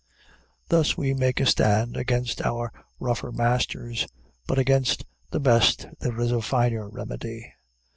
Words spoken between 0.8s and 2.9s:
we make a stand against our